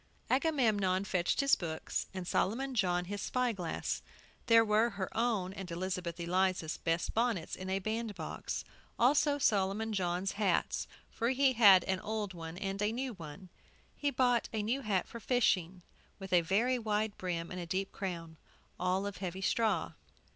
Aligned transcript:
Agamemnon 0.31 1.05
fetched 1.05 1.41
his 1.41 1.55
books, 1.55 2.07
and 2.11 2.27
Solomon 2.27 2.73
John 2.73 3.05
his 3.05 3.21
spy 3.21 3.51
glass. 3.51 4.01
There 4.47 4.65
were 4.65 4.89
her 4.89 5.15
own 5.15 5.53
and 5.53 5.69
Elizabeth 5.69 6.19
Eliza's 6.19 6.75
best 6.77 7.13
bonnets 7.13 7.55
in 7.55 7.69
a 7.69 7.77
bandbox; 7.77 8.65
also 8.97 9.37
Solomon 9.37 9.93
John's 9.93 10.31
hats, 10.31 10.87
for 11.11 11.29
he 11.29 11.53
had 11.53 11.83
an 11.83 11.99
old 11.99 12.33
one 12.33 12.57
and 12.57 12.81
a 12.81 12.91
new 12.91 13.13
one. 13.13 13.49
He 13.95 14.09
bought 14.09 14.49
a 14.51 14.63
new 14.63 14.81
hat 14.81 15.07
for 15.07 15.19
fishing, 15.19 15.83
with 16.17 16.33
a 16.33 16.41
very 16.41 16.79
wide 16.79 17.15
brim 17.19 17.51
and 17.51 17.69
deep 17.69 17.91
crown; 17.91 18.37
all 18.79 19.05
of 19.05 19.17
heavy 19.17 19.41
straw. 19.41 19.93